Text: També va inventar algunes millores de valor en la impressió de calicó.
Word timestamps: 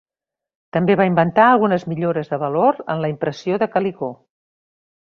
També 0.77 0.95
va 1.01 1.05
inventar 1.09 1.45
algunes 1.49 1.85
millores 1.93 2.33
de 2.35 2.41
valor 2.47 2.83
en 2.95 3.05
la 3.05 3.13
impressió 3.17 3.65
de 3.67 3.71
calicó. 3.79 4.15